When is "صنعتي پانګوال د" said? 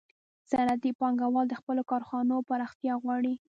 0.49-1.53